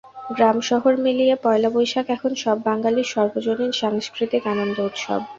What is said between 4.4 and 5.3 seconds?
আনন্দ উৎসব।